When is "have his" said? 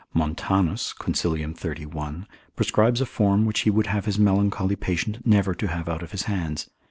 3.85-4.17